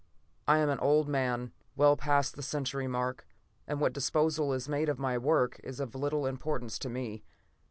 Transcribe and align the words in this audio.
I 0.47 0.57
am 0.57 0.69
an 0.71 0.79
old 0.79 1.07
man, 1.07 1.51
well 1.75 1.95
past 1.95 2.35
the 2.35 2.41
century 2.41 2.87
mark, 2.87 3.27
and 3.67 3.79
what 3.79 3.93
disposal 3.93 4.51
is 4.51 4.67
made 4.67 4.89
of 4.89 4.97
my 4.97 5.15
work 5.19 5.59
is 5.63 5.79
of 5.79 5.93
little 5.93 6.25
importance 6.25 6.79
to 6.79 6.89
me. 6.89 7.23